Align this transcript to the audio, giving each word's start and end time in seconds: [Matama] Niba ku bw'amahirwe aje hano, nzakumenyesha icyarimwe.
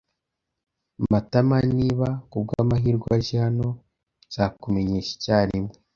[Matama] 1.11 1.57
Niba 1.77 2.07
ku 2.29 2.37
bw'amahirwe 2.43 3.07
aje 3.17 3.35
hano, 3.45 3.67
nzakumenyesha 4.27 5.09
icyarimwe. 5.17 5.73